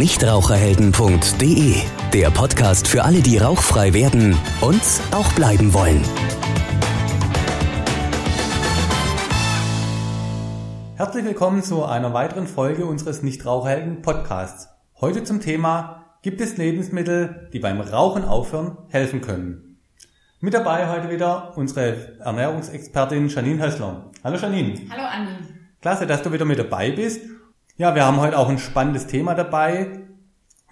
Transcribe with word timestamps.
nichtraucherhelden.de, 0.00 1.74
der 2.14 2.30
Podcast 2.30 2.88
für 2.88 3.04
alle, 3.04 3.20
die 3.20 3.36
rauchfrei 3.36 3.92
werden 3.92 4.34
und 4.62 4.80
auch 5.10 5.30
bleiben 5.34 5.74
wollen. 5.74 6.02
Herzlich 10.96 11.26
willkommen 11.26 11.62
zu 11.62 11.84
einer 11.84 12.14
weiteren 12.14 12.46
Folge 12.46 12.86
unseres 12.86 13.22
Nichtraucherhelden 13.22 14.00
Podcasts. 14.00 14.70
Heute 15.02 15.22
zum 15.22 15.42
Thema, 15.42 16.06
gibt 16.22 16.40
es 16.40 16.56
Lebensmittel, 16.56 17.50
die 17.52 17.58
beim 17.58 17.82
Rauchen 17.82 18.24
aufhören 18.24 18.78
helfen 18.88 19.20
können? 19.20 19.82
Mit 20.40 20.54
dabei 20.54 20.88
heute 20.88 21.10
wieder 21.10 21.58
unsere 21.58 22.18
Ernährungsexpertin 22.20 23.28
Janine 23.28 23.62
Hössler. 23.62 24.10
Hallo 24.24 24.38
Janine. 24.38 24.80
Hallo 24.88 25.02
Andi. 25.02 25.44
Klasse, 25.82 26.06
dass 26.06 26.22
du 26.22 26.32
wieder 26.32 26.46
mit 26.46 26.58
dabei 26.58 26.90
bist. 26.90 27.20
Ja, 27.80 27.94
wir 27.94 28.04
haben 28.04 28.20
heute 28.20 28.36
auch 28.36 28.50
ein 28.50 28.58
spannendes 28.58 29.06
Thema 29.06 29.34
dabei, 29.34 30.02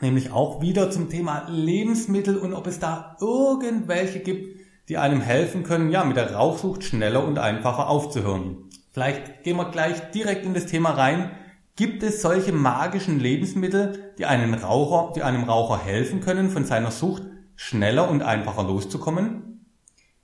nämlich 0.03 0.31
auch 0.31 0.61
wieder 0.61 0.91
zum 0.91 1.09
Thema 1.09 1.47
Lebensmittel 1.49 2.37
und 2.37 2.53
ob 2.53 2.67
es 2.67 2.81
da 2.81 3.17
irgendwelche 3.19 4.21
gibt, 4.21 4.61
die 4.91 4.99
einem 4.99 5.23
helfen 5.23 5.63
können, 5.63 5.91
ja, 5.91 6.05
mit 6.05 6.19
der 6.19 6.35
Rauchsucht 6.35 6.85
schneller 6.85 7.25
und 7.25 7.39
einfacher 7.39 7.89
aufzuhören. 7.89 8.59
Vielleicht 8.93 9.43
gehen 9.43 9.57
wir 9.57 9.71
gleich 9.71 10.11
direkt 10.11 10.45
in 10.45 10.53
das 10.53 10.67
Thema 10.67 10.91
rein. 10.91 11.31
Gibt 11.77 12.03
es 12.03 12.21
solche 12.21 12.53
magischen 12.53 13.19
Lebensmittel, 13.21 14.13
die 14.19 14.27
einem 14.27 14.53
Raucher, 14.53 15.15
die 15.17 15.23
einem 15.23 15.45
Raucher 15.45 15.83
helfen 15.83 16.21
können, 16.21 16.51
von 16.51 16.67
seiner 16.67 16.91
Sucht 16.91 17.23
schneller 17.57 18.11
und 18.11 18.21
einfacher 18.21 18.65
loszukommen? 18.65 19.48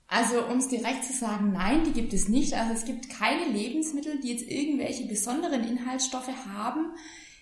Also 0.07 0.45
um 0.45 0.59
es 0.59 0.67
direkt 0.67 1.03
zu 1.03 1.13
sagen, 1.13 1.51
nein, 1.51 1.83
die 1.83 1.91
gibt 1.91 2.13
es 2.13 2.29
nicht. 2.29 2.53
Also 2.53 2.73
es 2.73 2.85
gibt 2.85 3.09
keine 3.09 3.45
Lebensmittel, 3.45 4.19
die 4.19 4.31
jetzt 4.31 4.49
irgendwelche 4.49 5.05
besonderen 5.05 5.63
Inhaltsstoffe 5.63 6.29
haben, 6.47 6.91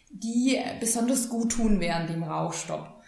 die 0.10 0.60
besonders 0.80 1.30
gut 1.30 1.52
tun 1.52 1.80
während 1.80 2.10
dem 2.10 2.24
Rauchstopp. 2.24 3.02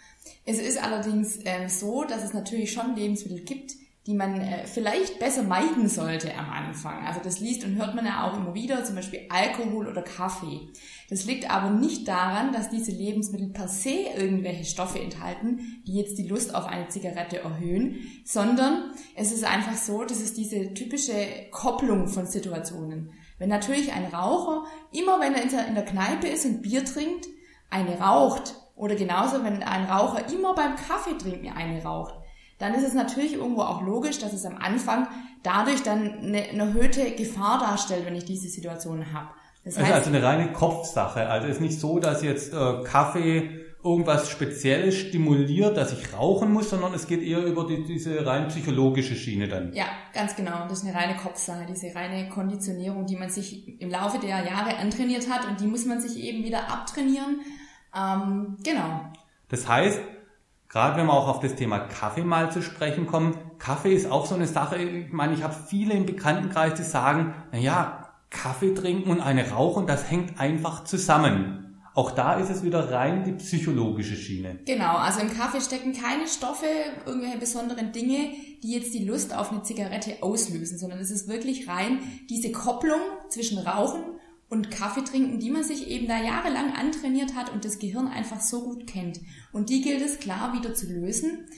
Es 0.44 0.58
ist 0.58 0.82
allerdings 0.82 1.38
ähm, 1.44 1.68
so, 1.68 2.04
dass 2.04 2.22
es 2.22 2.32
natürlich 2.32 2.72
schon 2.72 2.94
Lebensmittel 2.96 3.40
gibt, 3.40 3.74
die 4.06 4.14
man 4.14 4.40
äh, 4.40 4.66
vielleicht 4.66 5.18
besser 5.18 5.42
meiden 5.42 5.88
sollte 5.88 6.32
am 6.36 6.48
Anfang. 6.48 7.04
Also 7.06 7.20
das 7.22 7.40
liest 7.40 7.64
und 7.64 7.74
hört 7.74 7.94
man 7.96 8.06
ja 8.06 8.24
auch 8.24 8.36
immer 8.36 8.54
wieder, 8.54 8.84
zum 8.84 8.94
Beispiel 8.94 9.26
Alkohol 9.28 9.88
oder 9.88 10.02
Kaffee. 10.02 10.68
Das 11.10 11.24
liegt 11.24 11.50
aber 11.50 11.70
nicht 11.70 12.06
daran, 12.06 12.52
dass 12.52 12.70
diese 12.70 12.92
Lebensmittel 12.92 13.48
per 13.48 13.66
se 13.66 14.06
irgendwelche 14.16 14.64
Stoffe 14.64 15.00
enthalten, 15.00 15.82
die 15.86 15.94
jetzt 15.94 16.18
die 16.18 16.28
Lust 16.28 16.54
auf 16.54 16.66
eine 16.66 16.88
Zigarette 16.88 17.38
erhöhen, 17.38 17.96
sondern 18.24 18.92
es 19.16 19.32
ist 19.32 19.44
einfach 19.44 19.76
so, 19.76 20.04
das 20.04 20.20
ist 20.20 20.36
diese 20.36 20.72
typische 20.72 21.26
Kopplung 21.50 22.06
von 22.06 22.26
Situationen. 22.26 23.10
Wenn 23.38 23.48
natürlich 23.48 23.92
ein 23.92 24.06
Raucher 24.06 24.64
immer, 24.92 25.20
wenn 25.20 25.34
er 25.34 25.66
in 25.66 25.74
der 25.74 25.84
Kneipe 25.84 26.28
ist 26.28 26.46
und 26.46 26.62
Bier 26.62 26.84
trinkt, 26.84 27.26
eine 27.70 27.98
raucht, 27.98 28.54
oder 28.76 28.94
genauso, 28.94 29.42
wenn 29.42 29.62
ein 29.62 29.84
Raucher 29.86 30.30
immer 30.30 30.54
beim 30.54 30.76
Kaffee 30.76 31.16
trinken 31.16 31.48
eine 31.48 31.82
raucht, 31.82 32.14
dann 32.58 32.74
ist 32.74 32.86
es 32.86 32.94
natürlich 32.94 33.34
irgendwo 33.34 33.62
auch 33.62 33.82
logisch, 33.82 34.18
dass 34.18 34.32
es 34.32 34.44
am 34.44 34.56
Anfang 34.56 35.08
dadurch 35.42 35.82
dann 35.82 36.18
eine, 36.18 36.42
eine 36.42 36.62
erhöhte 36.62 37.10
Gefahr 37.12 37.58
darstellt, 37.58 38.06
wenn 38.06 38.14
ich 38.14 38.24
diese 38.24 38.48
Situation 38.48 39.12
habe. 39.12 39.28
Das 39.64 39.78
heißt, 39.78 39.92
also 39.92 40.10
eine 40.10 40.22
reine 40.22 40.52
Kopfsache. 40.52 41.28
Also 41.28 41.48
es 41.48 41.56
ist 41.56 41.60
nicht 41.60 41.80
so, 41.80 41.98
dass 41.98 42.22
jetzt 42.22 42.54
äh, 42.54 42.82
Kaffee 42.84 43.66
irgendwas 43.82 44.30
Spezielles 44.30 44.96
stimuliert, 44.96 45.76
dass 45.76 45.92
ich 45.92 46.12
rauchen 46.12 46.52
muss, 46.52 46.70
sondern 46.70 46.92
es 46.94 47.06
geht 47.06 47.22
eher 47.22 47.44
über 47.44 47.66
die, 47.66 47.84
diese 47.84 48.24
rein 48.26 48.48
psychologische 48.48 49.14
Schiene 49.14 49.48
dann. 49.48 49.72
Ja, 49.74 49.86
ganz 50.12 50.34
genau. 50.34 50.66
Das 50.68 50.82
ist 50.82 50.88
eine 50.88 50.94
reine 50.96 51.16
Kopfsache, 51.16 51.66
diese 51.68 51.94
reine 51.94 52.28
Konditionierung, 52.28 53.06
die 53.06 53.16
man 53.16 53.28
sich 53.28 53.80
im 53.80 53.90
Laufe 53.90 54.18
der 54.18 54.44
Jahre 54.44 54.76
antrainiert 54.78 55.30
hat 55.30 55.46
und 55.48 55.60
die 55.60 55.66
muss 55.66 55.84
man 55.84 56.00
sich 56.00 56.16
eben 56.22 56.44
wieder 56.44 56.68
abtrainieren. 56.68 57.40
Ähm, 57.94 58.56
genau. 58.64 59.02
Das 59.48 59.68
heißt, 59.68 60.00
Gerade 60.68 60.96
wenn 60.96 61.06
wir 61.06 61.12
auch 61.12 61.28
auf 61.28 61.40
das 61.40 61.54
Thema 61.54 61.78
Kaffee 61.78 62.24
mal 62.24 62.50
zu 62.50 62.62
sprechen 62.62 63.06
kommen. 63.06 63.36
Kaffee 63.58 63.94
ist 63.94 64.10
auch 64.10 64.26
so 64.26 64.34
eine 64.34 64.46
Sache, 64.46 64.76
ich 64.76 65.12
meine, 65.12 65.34
ich 65.34 65.42
habe 65.42 65.54
viele 65.54 65.94
im 65.94 66.06
Bekanntenkreis, 66.06 66.74
die 66.74 66.82
sagen, 66.82 67.34
na 67.52 67.58
ja, 67.58 68.14
Kaffee 68.30 68.74
trinken 68.74 69.10
und 69.10 69.20
eine 69.20 69.50
rauchen, 69.50 69.86
das 69.86 70.10
hängt 70.10 70.40
einfach 70.40 70.84
zusammen. 70.84 71.62
Auch 71.94 72.10
da 72.10 72.34
ist 72.34 72.50
es 72.50 72.62
wieder 72.62 72.92
rein 72.92 73.24
die 73.24 73.32
psychologische 73.32 74.16
Schiene. 74.16 74.58
Genau, 74.66 74.96
also 74.96 75.20
im 75.20 75.34
Kaffee 75.34 75.62
stecken 75.62 75.94
keine 75.94 76.28
Stoffe, 76.28 76.66
irgendwelche 77.06 77.38
besonderen 77.38 77.92
Dinge, 77.92 78.32
die 78.62 78.72
jetzt 78.72 78.92
die 78.92 79.06
Lust 79.06 79.34
auf 79.34 79.50
eine 79.50 79.62
Zigarette 79.62 80.18
auslösen, 80.20 80.76
sondern 80.76 80.98
es 80.98 81.10
ist 81.10 81.26
wirklich 81.26 81.68
rein 81.68 82.00
diese 82.28 82.52
Kopplung 82.52 83.00
zwischen 83.30 83.56
Rauchen 83.58 84.02
und 84.48 84.70
Kaffee 84.70 85.02
trinken, 85.02 85.40
die 85.40 85.50
man 85.50 85.64
sich 85.64 85.88
eben 85.88 86.06
da 86.06 86.20
jahrelang 86.20 86.72
antrainiert 86.74 87.34
hat 87.34 87.52
und 87.52 87.64
das 87.64 87.78
Gehirn 87.78 88.08
einfach 88.08 88.40
so 88.40 88.62
gut 88.62 88.86
kennt. 88.86 89.20
Und 89.52 89.70
die 89.70 89.82
gilt 89.82 90.02
es 90.02 90.18
klar 90.18 90.52
wieder 90.52 90.74
zu 90.74 90.86
lösen. 90.86 91.48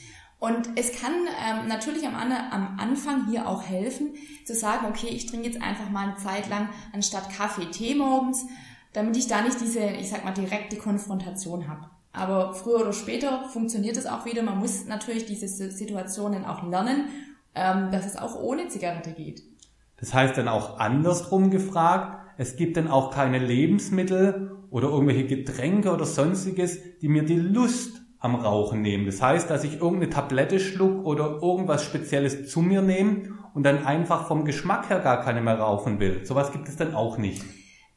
Und 0.41 0.71
es 0.77 0.99
kann 0.99 1.13
ähm, 1.13 1.67
natürlich 1.67 2.07
am, 2.07 2.15
am 2.15 2.79
Anfang 2.79 3.29
hier 3.29 3.49
auch 3.49 3.63
helfen, 3.65 4.15
zu 4.47 4.55
sagen, 4.55 4.87
okay, 4.89 5.09
ich 5.09 5.27
trinke 5.27 5.49
jetzt 5.49 5.61
einfach 5.61 5.91
mal 5.91 6.09
eine 6.09 6.17
Zeit 6.17 6.49
lang 6.49 6.69
anstatt 6.93 7.31
Kaffee 7.31 7.67
Tee 7.67 7.97
morgens, 7.97 8.47
damit 8.93 9.17
ich 9.17 9.27
da 9.27 9.43
nicht 9.43 9.61
diese, 9.61 9.81
ich 9.81 10.09
sag 10.09 10.25
mal, 10.25 10.33
direkte 10.33 10.77
Konfrontation 10.77 11.69
habe. 11.69 11.91
Aber 12.13 12.55
früher 12.55 12.81
oder 12.81 12.93
später 12.93 13.49
funktioniert 13.49 13.97
es 13.97 14.07
auch 14.07 14.25
wieder. 14.25 14.43
Man 14.43 14.59
muss 14.59 14.87
natürlich 14.87 15.27
diese 15.27 15.49
Situationen 15.49 16.45
auch 16.45 16.63
lernen, 16.63 17.09
ähm, 17.55 17.91
dass 17.91 18.07
es 18.07 18.17
auch 18.17 18.41
ohne 18.41 18.69
Zigarette 18.69 19.11
geht. 19.13 19.43
Das 19.99 20.15
heißt 20.15 20.39
dann 20.39 20.49
auch 20.49 20.79
andersrum 20.79 21.51
gefragt, 21.51 22.28
es 22.39 22.57
gibt 22.57 22.77
dann 22.77 22.87
auch 22.87 23.11
keine 23.11 23.39
Lebensmittel 23.39 24.53
oder 24.71 24.89
irgendwelche 24.89 25.27
Getränke 25.27 25.93
oder 25.93 26.07
sonstiges, 26.07 26.79
die 27.01 27.09
mir 27.09 27.25
die 27.25 27.37
Lust 27.37 28.01
am 28.21 28.37
Rauchen 28.37 28.81
nehmen. 28.81 29.07
Das 29.07 29.21
heißt, 29.21 29.51
dass 29.51 29.65
ich 29.65 29.75
irgendeine 29.75 30.11
Tablette 30.11 30.61
schluck 30.61 31.05
oder 31.05 31.41
irgendwas 31.43 31.85
Spezielles 31.85 32.49
zu 32.49 32.61
mir 32.61 32.81
nehme 32.81 33.31
und 33.55 33.65
dann 33.65 33.85
einfach 33.85 34.29
vom 34.29 34.45
Geschmack 34.45 34.89
her 34.89 35.01
gar 35.01 35.21
keine 35.21 35.41
mehr 35.41 35.59
rauchen 35.59 35.99
will. 35.99 36.25
Sowas 36.25 36.53
gibt 36.53 36.69
es 36.69 36.77
dann 36.77 36.95
auch 36.95 37.19
nicht. 37.19 37.43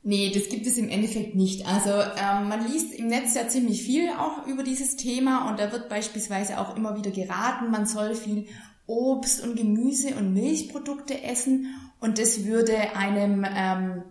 Nee, 0.04 0.32
das 0.34 0.50
gibt 0.50 0.66
es 0.66 0.78
im 0.78 0.90
Endeffekt 0.90 1.36
nicht. 1.36 1.68
Also 1.68 1.92
ähm, 1.92 2.50
man 2.50 2.66
liest 2.68 2.96
im 2.96 3.08
Netz 3.08 3.36
ja 3.36 3.48
ziemlich 3.48 3.84
viel 3.84 4.10
auch 4.10 4.48
über 4.48 4.64
dieses 4.64 4.96
Thema 4.96 5.50
und 5.50 5.60
da 5.60 5.72
wird 5.72 5.88
beispielsweise 5.88 6.60
auch 6.60 6.76
immer 6.76 6.98
wieder 6.98 7.12
geraten, 7.12 7.70
man 7.70 7.86
soll 7.86 8.16
viel 8.16 8.48
Obst 8.88 9.44
und 9.44 9.56
Gemüse 9.56 10.16
und 10.16 10.34
Milchprodukte 10.34 11.22
essen 11.24 11.68
und 12.00 12.18
das 12.18 12.46
würde 12.46 12.96
einem 12.96 13.46
ähm, 13.56 14.04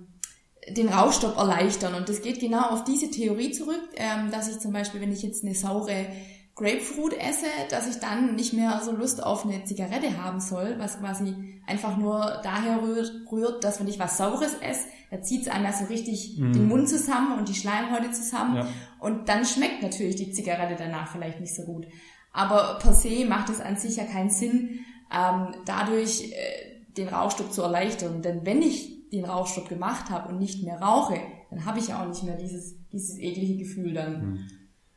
den 0.76 0.88
Rauchstopp 0.88 1.36
erleichtern. 1.36 1.94
Und 1.94 2.08
das 2.08 2.22
geht 2.22 2.40
genau 2.40 2.70
auf 2.70 2.84
diese 2.84 3.10
Theorie 3.10 3.52
zurück, 3.52 3.82
ähm, 3.96 4.30
dass 4.30 4.48
ich 4.48 4.58
zum 4.58 4.72
Beispiel, 4.72 5.00
wenn 5.00 5.12
ich 5.12 5.22
jetzt 5.22 5.44
eine 5.44 5.54
saure 5.54 6.06
Grapefruit 6.54 7.14
esse, 7.18 7.46
dass 7.70 7.88
ich 7.88 8.00
dann 8.00 8.34
nicht 8.34 8.52
mehr 8.52 8.82
so 8.84 8.92
Lust 8.92 9.22
auf 9.22 9.46
eine 9.46 9.64
Zigarette 9.64 10.22
haben 10.22 10.40
soll, 10.40 10.74
was 10.78 10.98
quasi 10.98 11.34
einfach 11.66 11.96
nur 11.96 12.40
daher 12.42 12.80
rührt, 12.82 13.64
dass 13.64 13.80
wenn 13.80 13.88
ich 13.88 13.98
was 13.98 14.18
Saures 14.18 14.54
esse, 14.60 14.86
da 15.10 15.22
zieht 15.22 15.42
es 15.42 15.48
einem 15.48 15.72
so 15.72 15.86
richtig 15.86 16.38
mm. 16.38 16.52
den 16.52 16.68
Mund 16.68 16.88
zusammen 16.88 17.38
und 17.38 17.48
die 17.48 17.54
Schleimhäute 17.54 18.10
zusammen. 18.10 18.56
Ja. 18.56 18.66
Und 18.98 19.28
dann 19.28 19.46
schmeckt 19.46 19.82
natürlich 19.82 20.16
die 20.16 20.32
Zigarette 20.32 20.76
danach 20.78 21.10
vielleicht 21.10 21.40
nicht 21.40 21.54
so 21.54 21.62
gut. 21.62 21.86
Aber 22.32 22.78
per 22.80 22.92
se 22.92 23.24
macht 23.24 23.48
es 23.48 23.60
an 23.60 23.76
sich 23.76 23.96
ja 23.96 24.04
keinen 24.04 24.30
Sinn, 24.30 24.80
ähm, 25.12 25.54
dadurch 25.64 26.30
äh, 26.32 26.82
den 26.96 27.08
Rauchstopp 27.08 27.52
zu 27.52 27.62
erleichtern. 27.62 28.22
Denn 28.22 28.44
wenn 28.44 28.62
ich 28.62 28.99
den 29.12 29.24
Rauchstopp 29.24 29.68
gemacht 29.68 30.10
habe 30.10 30.28
und 30.28 30.38
nicht 30.38 30.62
mehr 30.62 30.80
rauche, 30.80 31.16
dann 31.50 31.64
habe 31.64 31.78
ich 31.78 31.88
ja 31.88 32.02
auch 32.02 32.08
nicht 32.08 32.22
mehr 32.22 32.36
dieses, 32.36 32.76
dieses 32.92 33.18
eklige 33.18 33.56
Gefühl 33.58 33.94
dann. 33.94 34.20
Hm. 34.20 34.38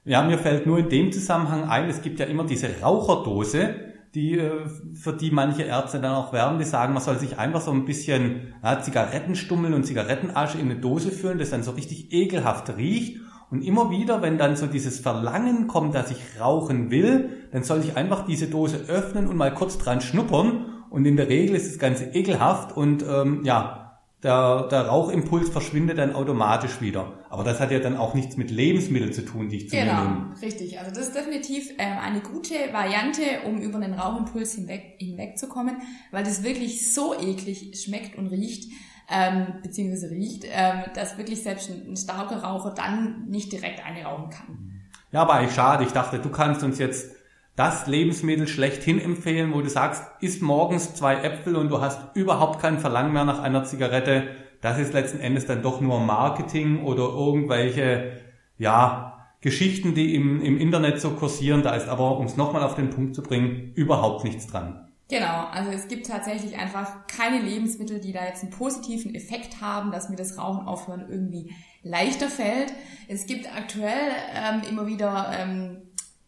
Ja, 0.05 0.21
mir 0.23 0.37
fällt 0.37 0.65
nur 0.65 0.79
in 0.79 0.89
dem 0.89 1.11
Zusammenhang 1.11 1.63
ein, 1.63 1.89
es 1.89 2.01
gibt 2.01 2.19
ja 2.19 2.25
immer 2.25 2.45
diese 2.45 2.81
Raucherdose, 2.81 3.75
die, 4.13 4.37
äh, 4.37 4.67
für 4.93 5.13
die 5.13 5.31
manche 5.31 5.63
Ärzte 5.63 5.99
dann 5.99 6.13
auch 6.13 6.33
werben, 6.33 6.59
die 6.59 6.65
sagen, 6.65 6.93
man 6.93 7.01
soll 7.01 7.17
sich 7.17 7.39
einfach 7.39 7.61
so 7.61 7.71
ein 7.71 7.85
bisschen 7.85 8.53
ja, 8.63 8.79
Zigarettenstummel 8.79 9.73
und 9.73 9.85
Zigarettenasche 9.85 10.59
in 10.59 10.69
eine 10.69 10.79
Dose 10.79 11.11
füllen, 11.11 11.39
das 11.39 11.49
dann 11.49 11.63
so 11.63 11.71
richtig 11.71 12.13
ekelhaft 12.13 12.75
riecht. 12.77 13.21
Und 13.49 13.61
immer 13.61 13.91
wieder, 13.91 14.21
wenn 14.21 14.37
dann 14.37 14.55
so 14.55 14.65
dieses 14.65 14.99
Verlangen 14.99 15.67
kommt, 15.67 15.93
dass 15.93 16.09
ich 16.09 16.39
rauchen 16.39 16.89
will, 16.89 17.47
dann 17.51 17.63
soll 17.63 17.81
ich 17.81 17.95
einfach 17.95 18.25
diese 18.25 18.47
Dose 18.47 18.77
öffnen 18.87 19.27
und 19.27 19.37
mal 19.37 19.53
kurz 19.53 19.77
dran 19.77 20.01
schnuppern. 20.01 20.65
Und 20.89 21.05
in 21.05 21.17
der 21.17 21.29
Regel 21.29 21.55
ist 21.55 21.69
das 21.69 21.79
Ganze 21.79 22.05
ekelhaft 22.13 22.75
und 22.75 23.03
ähm, 23.07 23.41
ja, 23.43 23.82
der, 24.23 24.67
der 24.71 24.87
Rauchimpuls 24.87 25.49
verschwindet 25.49 25.97
dann 25.97 26.15
automatisch 26.15 26.79
wieder. 26.79 27.25
Aber 27.29 27.43
das 27.43 27.59
hat 27.59 27.71
ja 27.71 27.79
dann 27.79 27.97
auch 27.97 28.13
nichts 28.13 28.37
mit 28.37 28.51
Lebensmitteln 28.51 29.11
zu 29.11 29.25
tun, 29.25 29.49
die 29.49 29.57
ich 29.57 29.69
zu 29.69 29.75
genau, 29.75 29.93
mir 29.93 30.01
nehme. 30.01 30.15
Genau, 30.15 30.39
richtig. 30.41 30.79
Also 30.79 30.91
das 30.91 31.07
ist 31.07 31.15
definitiv 31.15 31.71
ähm, 31.77 31.97
eine 31.99 32.21
gute 32.21 32.53
Variante, 32.71 33.21
um 33.45 33.59
über 33.59 33.79
den 33.79 33.93
Rauchimpuls 33.93 34.53
hinweg, 34.53 34.95
hinwegzukommen, 34.97 35.77
weil 36.11 36.23
das 36.23 36.43
wirklich 36.43 36.93
so 36.93 37.13
eklig 37.13 37.83
schmeckt 37.83 38.17
und 38.17 38.27
riecht, 38.27 38.71
ähm, 39.09 39.55
beziehungsweise 39.61 40.09
riecht, 40.09 40.45
ähm, 40.49 40.83
dass 40.95 41.17
wirklich 41.17 41.43
selbst 41.43 41.69
ein, 41.69 41.91
ein 41.91 41.97
starker 41.97 42.43
Raucher 42.43 42.73
dann 42.73 43.25
nicht 43.27 43.51
direkt 43.51 43.85
eine 43.85 44.05
rauchen 44.05 44.29
kann. 44.29 44.71
Ja, 45.11 45.21
aber 45.23 45.33
eigentlich 45.33 45.53
schade. 45.53 45.83
Ich 45.83 45.91
dachte, 45.91 46.19
du 46.19 46.29
kannst 46.29 46.63
uns 46.63 46.79
jetzt 46.79 47.11
das 47.55 47.87
Lebensmittel 47.87 48.47
schlechthin 48.47 48.99
empfehlen, 48.99 49.53
wo 49.53 49.61
du 49.61 49.69
sagst, 49.69 50.03
isst 50.21 50.41
morgens 50.41 50.95
zwei 50.95 51.15
Äpfel 51.15 51.55
und 51.55 51.69
du 51.69 51.81
hast 51.81 52.15
überhaupt 52.15 52.59
kein 52.59 52.79
Verlangen 52.79 53.13
mehr 53.13 53.25
nach 53.25 53.39
einer 53.39 53.63
Zigarette. 53.63 54.27
Das 54.61 54.79
ist 54.79 54.93
letzten 54.93 55.19
Endes 55.19 55.45
dann 55.45 55.61
doch 55.61 55.79
nur 55.79 55.99
Marketing 55.99 56.83
oder 56.83 57.03
irgendwelche, 57.03 58.19
ja, 58.57 59.13
Geschichten, 59.41 59.93
die 59.93 60.15
im, 60.15 60.41
im 60.41 60.57
Internet 60.57 61.01
so 61.01 61.11
kursieren. 61.11 61.63
Da 61.63 61.75
ist 61.75 61.89
aber, 61.89 62.17
um 62.17 62.25
es 62.25 62.37
nochmal 62.37 62.63
auf 62.63 62.75
den 62.75 62.89
Punkt 62.89 63.13
zu 63.13 63.21
bringen, 63.21 63.73
überhaupt 63.75 64.23
nichts 64.23 64.47
dran. 64.47 64.87
Genau, 65.09 65.47
also 65.51 65.69
es 65.69 65.89
gibt 65.89 66.07
tatsächlich 66.07 66.57
einfach 66.57 67.05
keine 67.07 67.39
Lebensmittel, 67.39 67.99
die 67.99 68.13
da 68.13 68.25
jetzt 68.25 68.41
einen 68.41 68.53
positiven 68.53 69.13
Effekt 69.13 69.61
haben, 69.61 69.91
dass 69.91 70.09
mir 70.09 70.15
das 70.15 70.37
Rauchen 70.37 70.65
aufhören 70.65 71.05
irgendwie 71.09 71.53
leichter 71.83 72.29
fällt. 72.29 72.73
Es 73.09 73.27
gibt 73.27 73.53
aktuell 73.53 74.11
ähm, 74.33 74.61
immer 74.67 74.87
wieder 74.87 75.31
ähm, 75.37 75.81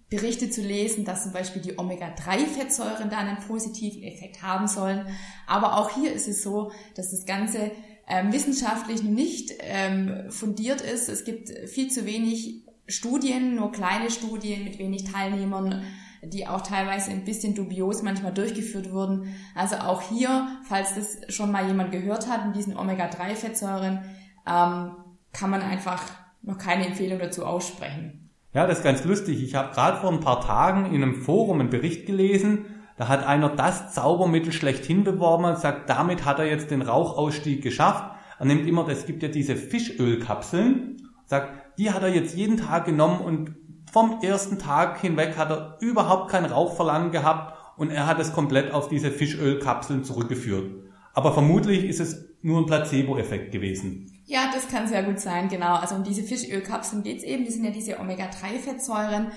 Berichte 0.09 0.49
zu 0.49 0.61
lesen, 0.61 1.03
dass 1.03 1.23
zum 1.23 1.33
Beispiel 1.33 1.61
die 1.61 1.77
Omega-3-Fettsäuren 1.79 3.09
da 3.09 3.17
einen 3.17 3.37
positiven 3.37 4.03
Effekt 4.03 4.43
haben 4.43 4.67
sollen. 4.67 5.07
Aber 5.47 5.77
auch 5.77 5.89
hier 5.95 6.13
ist 6.13 6.27
es 6.27 6.43
so, 6.43 6.71
dass 6.95 7.11
das 7.11 7.25
Ganze 7.25 7.71
ähm, 8.07 8.31
wissenschaftlich 8.31 9.03
nicht 9.03 9.51
ähm, 9.61 10.29
fundiert 10.29 10.81
ist. 10.81 11.09
Es 11.09 11.25
gibt 11.25 11.49
viel 11.67 11.89
zu 11.89 12.05
wenig 12.05 12.63
Studien, 12.87 13.55
nur 13.55 13.71
kleine 13.71 14.11
Studien 14.11 14.63
mit 14.63 14.77
wenig 14.77 15.05
Teilnehmern, 15.05 15.83
die 16.23 16.47
auch 16.47 16.61
teilweise 16.61 17.09
ein 17.09 17.25
bisschen 17.25 17.55
dubios 17.55 18.03
manchmal 18.03 18.33
durchgeführt 18.33 18.91
wurden. 18.91 19.35
Also 19.55 19.77
auch 19.77 20.03
hier, 20.03 20.47
falls 20.67 20.93
das 20.93 21.33
schon 21.33 21.51
mal 21.51 21.67
jemand 21.67 21.91
gehört 21.91 22.27
hat, 22.27 22.45
in 22.45 22.53
diesen 22.53 22.77
Omega-3-Fettsäuren, 22.77 24.05
ähm, 24.47 24.91
kann 25.33 25.49
man 25.49 25.61
einfach 25.61 26.03
noch 26.43 26.59
keine 26.59 26.85
Empfehlung 26.85 27.17
dazu 27.17 27.43
aussprechen. 27.43 28.24
Ja, 28.55 28.65
das 28.65 28.77
ist 28.77 28.83
ganz 28.85 29.03
lustig. 29.03 29.43
Ich 29.43 29.53
habe 29.53 29.73
gerade 29.73 29.97
vor 29.97 30.13
ein 30.13 30.21
paar 30.21 30.39
Tagen 30.39 30.85
in 30.85 31.03
einem 31.03 31.15
Forum 31.15 31.59
einen 31.59 31.69
Bericht 31.69 32.05
gelesen, 32.05 32.65
da 32.97 33.09
hat 33.09 33.27
einer 33.27 33.49
das 33.49 33.93
Zaubermittel 33.93 34.53
schlechthin 34.53 35.03
beworben 35.03 35.43
und 35.43 35.59
sagt, 35.59 35.89
damit 35.89 36.23
hat 36.23 36.39
er 36.39 36.45
jetzt 36.45 36.71
den 36.71 36.81
Rauchausstieg 36.81 37.61
geschafft. 37.61 38.05
Er 38.39 38.45
nimmt 38.45 38.65
immer, 38.65 38.87
es 38.87 39.05
gibt 39.05 39.23
ja 39.23 39.27
diese 39.27 39.57
Fischölkapseln, 39.57 41.01
sagt, 41.25 41.77
die 41.77 41.91
hat 41.91 42.03
er 42.03 42.15
jetzt 42.15 42.37
jeden 42.37 42.55
Tag 42.55 42.85
genommen 42.85 43.19
und 43.19 43.55
vom 43.91 44.21
ersten 44.21 44.57
Tag 44.57 45.01
hinweg 45.01 45.35
hat 45.37 45.49
er 45.49 45.77
überhaupt 45.81 46.31
kein 46.31 46.45
Rauchverlangen 46.45 47.11
gehabt 47.11 47.57
und 47.75 47.91
er 47.91 48.07
hat 48.07 48.19
es 48.19 48.31
komplett 48.31 48.71
auf 48.71 48.87
diese 48.87 49.11
Fischölkapseln 49.11 50.05
zurückgeführt. 50.05 50.84
Aber 51.15 51.33
vermutlich 51.33 51.85
ist 51.85 52.01
es 52.01 52.25
nur 52.41 52.59
ein 52.59 52.65
Placebo-Effekt 52.65 53.51
gewesen. 53.51 54.11
Ja, 54.25 54.51
das 54.53 54.67
kann 54.67 54.87
sehr 54.87 55.03
gut 55.03 55.19
sein, 55.19 55.47
genau. 55.47 55.75
Also 55.75 55.95
um 55.95 56.03
diese 56.03 56.23
Fischölkapseln 56.23 57.03
geht's 57.03 57.23
eben. 57.23 57.45
Die 57.45 57.51
sind 57.51 57.63
ja 57.63 57.71
diese 57.71 57.99
Omega-3-Fettsäuren. 57.99 59.31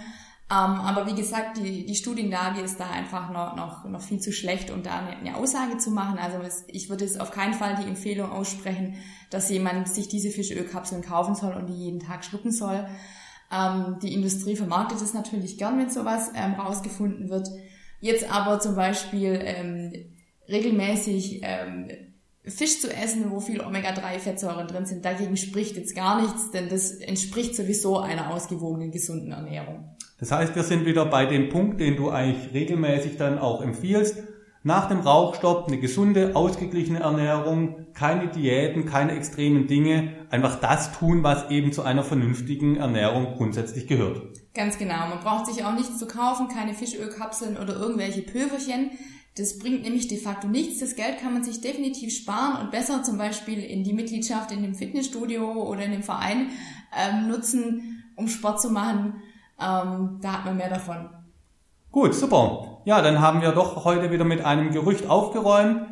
Ähm, 0.50 0.80
aber 0.80 1.06
wie 1.06 1.14
gesagt, 1.14 1.58
die, 1.58 1.86
die 1.86 1.94
Studienlage 1.94 2.62
ist 2.62 2.80
da 2.80 2.90
einfach 2.90 3.30
noch, 3.30 3.54
noch, 3.54 3.84
noch 3.84 4.00
viel 4.00 4.18
zu 4.18 4.32
schlecht, 4.32 4.70
um 4.70 4.82
da 4.82 4.98
eine, 4.98 5.16
eine 5.18 5.36
Aussage 5.36 5.78
zu 5.78 5.90
machen. 5.90 6.18
Also 6.18 6.38
es, 6.38 6.64
ich 6.68 6.88
würde 6.88 7.04
jetzt 7.04 7.20
auf 7.20 7.30
keinen 7.30 7.54
Fall 7.54 7.76
die 7.80 7.86
Empfehlung 7.86 8.32
aussprechen, 8.32 8.94
dass 9.30 9.50
jemand 9.50 9.88
sich 9.88 10.08
diese 10.08 10.30
Fischölkapseln 10.30 11.02
kaufen 11.02 11.34
soll 11.34 11.54
und 11.54 11.66
die 11.68 11.74
jeden 11.74 12.00
Tag 12.00 12.24
schlucken 12.24 12.50
soll. 12.50 12.88
Ähm, 13.52 13.98
die 14.02 14.14
Industrie 14.14 14.56
vermarktet 14.56 15.00
es 15.00 15.14
natürlich 15.14 15.58
gern, 15.58 15.78
wenn 15.78 15.90
sowas 15.90 16.32
ähm, 16.34 16.54
rausgefunden 16.54 17.28
wird. 17.28 17.48
Jetzt 18.00 18.30
aber 18.30 18.58
zum 18.58 18.74
Beispiel 18.74 19.38
ähm, 19.42 19.92
regelmäßig 20.48 21.40
ähm, 21.42 21.88
Fisch 22.44 22.80
zu 22.80 22.94
essen, 22.94 23.30
wo 23.30 23.40
viel 23.40 23.60
Omega-3-Fettsäuren 23.60 24.66
drin 24.68 24.86
sind, 24.86 25.04
dagegen 25.04 25.36
spricht 25.36 25.76
jetzt 25.76 25.94
gar 25.94 26.20
nichts, 26.22 26.50
denn 26.50 26.68
das 26.68 26.92
entspricht 26.92 27.54
sowieso 27.54 27.98
einer 27.98 28.32
ausgewogenen, 28.32 28.90
gesunden 28.90 29.32
Ernährung. 29.32 29.96
Das 30.18 30.32
heißt, 30.32 30.56
wir 30.56 30.64
sind 30.64 30.84
wieder 30.84 31.04
bei 31.04 31.26
dem 31.26 31.48
Punkt, 31.48 31.80
den 31.80 31.96
du 31.96 32.10
eigentlich 32.10 32.52
regelmäßig 32.52 33.16
dann 33.16 33.38
auch 33.38 33.62
empfiehlst. 33.62 34.16
Nach 34.64 34.88
dem 34.88 35.00
Rauchstopp 35.00 35.68
eine 35.68 35.78
gesunde, 35.78 36.34
ausgeglichene 36.34 37.00
Ernährung, 37.00 37.86
keine 37.94 38.28
Diäten, 38.28 38.86
keine 38.86 39.12
extremen 39.12 39.68
Dinge, 39.68 40.26
einfach 40.30 40.60
das 40.60 40.92
tun, 40.98 41.22
was 41.22 41.50
eben 41.50 41.72
zu 41.72 41.82
einer 41.82 42.02
vernünftigen 42.02 42.76
Ernährung 42.76 43.34
grundsätzlich 43.36 43.86
gehört. 43.86 44.20
Ganz 44.54 44.76
genau. 44.76 45.08
Man 45.08 45.20
braucht 45.20 45.46
sich 45.46 45.64
auch 45.64 45.74
nichts 45.74 45.98
zu 45.98 46.06
kaufen, 46.08 46.48
keine 46.48 46.74
Fischölkapseln 46.74 47.56
oder 47.56 47.76
irgendwelche 47.76 48.22
Pülverchen. 48.22 48.90
Das 49.38 49.58
bringt 49.58 49.82
nämlich 49.82 50.08
de 50.08 50.18
facto 50.18 50.48
nichts. 50.48 50.80
Das 50.80 50.96
Geld 50.96 51.18
kann 51.20 51.32
man 51.32 51.44
sich 51.44 51.60
definitiv 51.60 52.14
sparen 52.14 52.60
und 52.60 52.70
besser 52.70 53.02
zum 53.02 53.18
Beispiel 53.18 53.62
in 53.62 53.84
die 53.84 53.92
Mitgliedschaft 53.92 54.52
in 54.52 54.62
dem 54.62 54.74
Fitnessstudio 54.74 55.52
oder 55.64 55.84
in 55.84 55.92
dem 55.92 56.02
Verein 56.02 56.48
ähm, 56.96 57.28
nutzen, 57.28 58.02
um 58.16 58.28
Sport 58.28 58.60
zu 58.60 58.70
machen 58.70 59.14
ähm, 59.60 60.18
da 60.20 60.34
hat 60.34 60.44
man 60.44 60.56
mehr 60.56 60.70
davon. 60.70 61.10
Gut, 61.90 62.14
super. 62.14 62.80
Ja, 62.84 63.02
dann 63.02 63.20
haben 63.20 63.42
wir 63.42 63.52
doch 63.52 63.84
heute 63.84 64.10
wieder 64.10 64.24
mit 64.24 64.44
einem 64.44 64.70
Gerücht 64.70 65.08
aufgeräumt. 65.08 65.82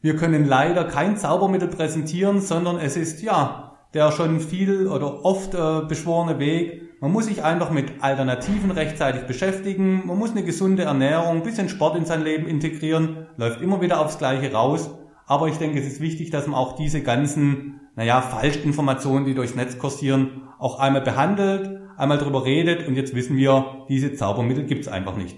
Wir 0.00 0.16
können 0.16 0.44
leider 0.46 0.84
kein 0.84 1.16
Zaubermittel 1.16 1.68
präsentieren, 1.68 2.40
sondern 2.40 2.78
es 2.78 2.96
ist 2.96 3.22
ja 3.22 3.78
der 3.94 4.12
schon 4.12 4.40
viel 4.40 4.88
oder 4.88 5.24
oft 5.24 5.54
äh, 5.54 5.86
beschworene 5.86 6.38
Weg. 6.38 6.83
Man 7.04 7.12
muss 7.12 7.26
sich 7.26 7.44
einfach 7.44 7.70
mit 7.70 8.02
Alternativen 8.02 8.70
rechtzeitig 8.70 9.26
beschäftigen. 9.26 10.06
Man 10.06 10.18
muss 10.18 10.30
eine 10.30 10.42
gesunde 10.42 10.84
Ernährung, 10.84 11.36
ein 11.36 11.42
bisschen 11.42 11.68
Sport 11.68 11.96
in 11.96 12.06
sein 12.06 12.24
Leben 12.24 12.46
integrieren. 12.46 13.26
Läuft 13.36 13.60
immer 13.60 13.82
wieder 13.82 14.00
aufs 14.00 14.16
Gleiche 14.16 14.50
raus. 14.50 14.88
Aber 15.26 15.48
ich 15.48 15.58
denke, 15.58 15.78
es 15.78 15.86
ist 15.86 16.00
wichtig, 16.00 16.30
dass 16.30 16.46
man 16.46 16.58
auch 16.58 16.76
diese 16.76 17.02
ganzen, 17.02 17.82
naja, 17.94 18.22
Falschinformationen, 18.22 19.26
die 19.26 19.34
durchs 19.34 19.54
Netz 19.54 19.76
kursieren, 19.76 20.48
auch 20.58 20.80
einmal 20.80 21.02
behandelt 21.02 21.82
einmal 21.98 22.16
drüber 22.16 22.46
redet 22.46 22.88
und 22.88 22.96
jetzt 22.96 23.14
wissen 23.14 23.36
wir, 23.36 23.84
diese 23.90 24.14
Zaubermittel 24.14 24.64
gibt's 24.64 24.88
einfach 24.88 25.14
nicht. 25.14 25.36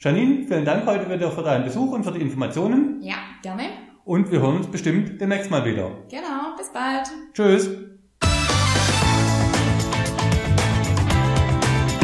Janine, 0.00 0.48
vielen 0.48 0.64
Dank 0.64 0.84
heute 0.84 1.08
wieder 1.08 1.30
für 1.30 1.42
deinen 1.44 1.64
Besuch 1.64 1.92
und 1.92 2.02
für 2.02 2.10
die 2.10 2.22
Informationen. 2.22 3.00
Ja, 3.02 3.14
gerne. 3.40 3.62
Und 4.04 4.32
wir 4.32 4.40
hören 4.40 4.56
uns 4.56 4.66
bestimmt 4.66 5.20
demnächst 5.20 5.48
mal 5.50 5.64
wieder. 5.64 5.92
Genau, 6.10 6.56
bis 6.58 6.72
bald. 6.72 7.08
Tschüss. 7.32 7.83